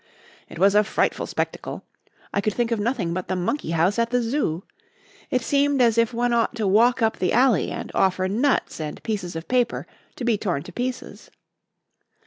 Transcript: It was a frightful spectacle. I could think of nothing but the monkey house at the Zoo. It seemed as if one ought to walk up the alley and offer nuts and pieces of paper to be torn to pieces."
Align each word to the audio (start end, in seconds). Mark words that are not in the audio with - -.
It 0.49 0.57
was 0.57 0.73
a 0.73 0.83
frightful 0.83 1.27
spectacle. 1.27 1.83
I 2.33 2.41
could 2.41 2.55
think 2.55 2.71
of 2.71 2.79
nothing 2.79 3.13
but 3.13 3.27
the 3.27 3.35
monkey 3.35 3.69
house 3.69 3.99
at 3.99 4.09
the 4.09 4.19
Zoo. 4.19 4.63
It 5.29 5.43
seemed 5.43 5.79
as 5.79 5.95
if 5.95 6.11
one 6.11 6.33
ought 6.33 6.55
to 6.55 6.65
walk 6.65 7.03
up 7.03 7.17
the 7.19 7.31
alley 7.31 7.69
and 7.69 7.91
offer 7.93 8.27
nuts 8.27 8.79
and 8.81 9.03
pieces 9.03 9.35
of 9.35 9.47
paper 9.47 9.85
to 10.15 10.25
be 10.25 10.39
torn 10.39 10.63
to 10.63 10.71
pieces." 10.71 11.29